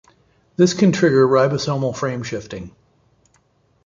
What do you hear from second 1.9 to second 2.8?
frameshifting.